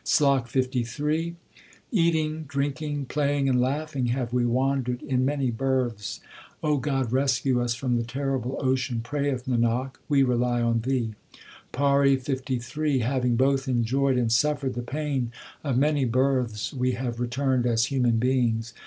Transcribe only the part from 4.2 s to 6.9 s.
we wandered in many births; O